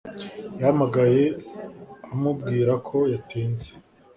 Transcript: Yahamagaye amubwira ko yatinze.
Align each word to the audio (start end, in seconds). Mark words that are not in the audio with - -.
Yahamagaye 0.59 1.23
amubwira 2.13 2.73
ko 2.87 2.97
yatinze. 3.11 3.67